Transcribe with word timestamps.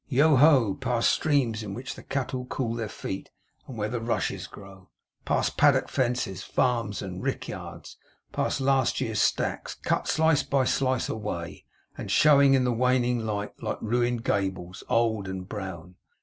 Yoho, 0.07 0.73
past 0.73 1.11
streams, 1.11 1.61
in 1.61 1.75
which 1.75 1.93
the 1.93 2.01
cattle 2.01 2.45
cool 2.45 2.73
their 2.73 2.89
feet, 2.89 3.29
and 3.67 3.77
where 3.77 3.87
the 3.87 4.01
rushes 4.01 4.47
grow; 4.47 4.89
past 5.25 5.57
paddock 5.57 5.89
fences, 5.89 6.41
farms, 6.41 7.03
and 7.03 7.21
rick 7.21 7.47
yards; 7.47 7.97
past 8.31 8.59
last 8.59 8.99
year's 8.99 9.21
stacks, 9.21 9.75
cut, 9.75 10.07
slice 10.07 10.41
by 10.41 10.63
slice, 10.65 11.07
away, 11.07 11.65
and 11.99 12.09
showing, 12.09 12.55
in 12.55 12.63
the 12.63 12.73
waning 12.73 13.19
light, 13.19 13.53
like 13.61 13.77
ruined 13.79 14.23
gables, 14.23 14.83
old 14.89 15.27
and 15.27 15.47
brown. 15.47 15.93